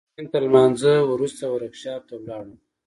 [0.03, 2.57] د ماسپښين تر لمانځه وروسته ورکشاپ ته ولاړم.